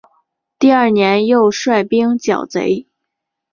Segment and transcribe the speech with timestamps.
[0.57, 2.87] 第二年又率兵剿贼。